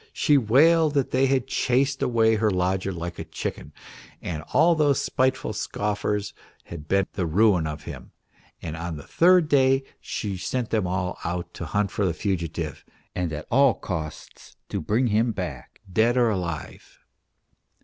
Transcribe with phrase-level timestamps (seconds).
[0.13, 3.71] She wailed that they had chased away her lodger like a chicken,
[4.19, 8.11] and all those spiteful scoffers had been the ruin of him;
[8.63, 12.83] and on the third day she sent them all out to hunt for the fugitive
[13.13, 16.97] and at all costs to bring him back, dead or alive.